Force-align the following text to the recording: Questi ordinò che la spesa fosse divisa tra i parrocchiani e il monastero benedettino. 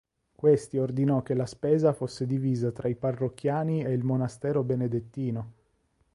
Questi 0.35 0.79
ordinò 0.79 1.21
che 1.21 1.35
la 1.35 1.45
spesa 1.45 1.93
fosse 1.93 2.25
divisa 2.25 2.71
tra 2.71 2.87
i 2.87 2.95
parrocchiani 2.95 3.83
e 3.83 3.91
il 3.93 4.03
monastero 4.03 4.63
benedettino. 4.63 5.53